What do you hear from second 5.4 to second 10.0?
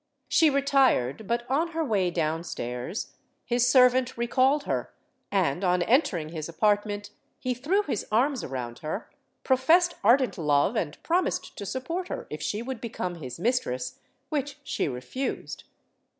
on entering his apartment, he threw his arms around her, professed